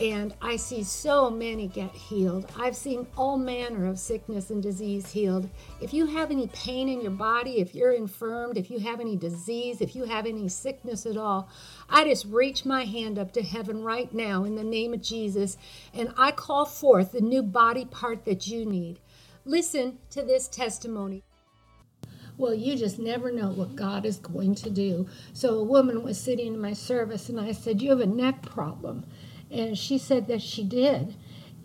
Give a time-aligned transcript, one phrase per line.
[0.00, 2.50] and I see so many get healed.
[2.58, 5.48] I've seen all manner of sickness and disease healed.
[5.80, 9.16] If you have any pain in your body, if you're infirmed, if you have any
[9.16, 11.48] disease, if you have any sickness at all,
[11.90, 15.58] I just reach my hand up to heaven right now in the name of Jesus
[15.92, 18.98] and I call forth the new body part that you need.
[19.44, 21.22] Listen to this testimony.
[22.38, 25.06] Well, you just never know what God is going to do.
[25.34, 28.42] So, a woman was sitting in my service, and I said, You have a neck
[28.42, 29.04] problem.
[29.52, 31.14] And she said that she did.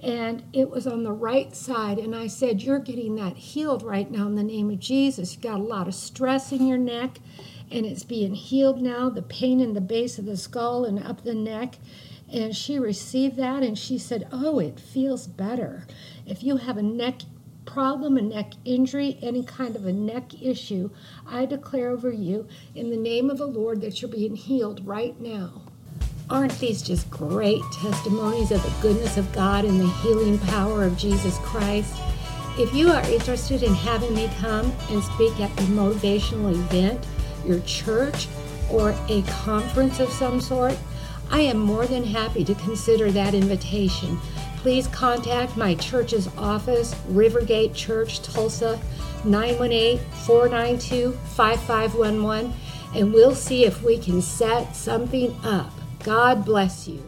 [0.02, 1.98] And it was on the right side.
[1.98, 5.36] And I said, You're getting that healed right now in the name of Jesus.
[5.36, 7.18] You got a lot of stress in your neck,
[7.72, 9.10] and it's being healed now.
[9.10, 11.78] The pain in the base of the skull and up the neck.
[12.32, 15.88] And she received that and she said, Oh, it feels better.
[16.26, 17.22] If you have a neck
[17.66, 20.90] problem, a neck injury, any kind of a neck issue,
[21.26, 25.20] I declare over you in the name of the Lord that you're being healed right
[25.20, 25.64] now.
[26.30, 30.98] Aren't these just great testimonies of the goodness of God and the healing power of
[30.98, 31.96] Jesus Christ?
[32.58, 37.08] If you are interested in having me come and speak at a motivational event,
[37.46, 38.28] your church,
[38.70, 40.78] or a conference of some sort,
[41.32, 44.18] I am more than happy to consider that invitation.
[44.58, 48.78] Please contact my church's office, Rivergate Church, Tulsa,
[49.24, 52.54] 918 492 5511,
[52.96, 55.72] and we'll see if we can set something up.
[56.04, 57.04] God bless you.